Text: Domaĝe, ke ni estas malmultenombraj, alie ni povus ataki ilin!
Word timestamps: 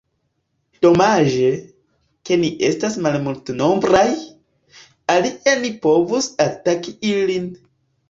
Domaĝe, 0.85 1.49
ke 2.31 2.39
ni 2.45 2.49
estas 2.71 2.97
malmultenombraj, 3.09 4.09
alie 5.19 5.57
ni 5.63 5.75
povus 5.89 6.35
ataki 6.51 7.01
ilin! 7.17 7.51